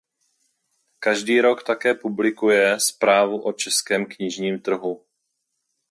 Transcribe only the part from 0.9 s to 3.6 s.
Každý rok také publikuje Zprávu o